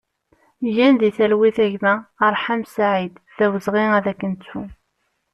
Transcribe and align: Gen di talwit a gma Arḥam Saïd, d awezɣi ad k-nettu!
Gen 0.75 0.93
di 1.01 1.09
talwit 1.17 1.57
a 1.65 1.67
gma 1.73 1.93
Arḥam 2.25 2.61
Saïd, 2.73 3.13
d 3.37 3.39
awezɣi 3.45 3.85
ad 3.97 4.07
k-nettu! 4.19 4.61